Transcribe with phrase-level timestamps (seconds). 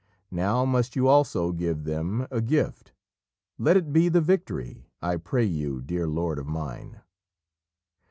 [0.31, 2.91] Now must you also give them a gift!
[3.59, 7.01] Let it be the victory, I pray you, dear lord of mine."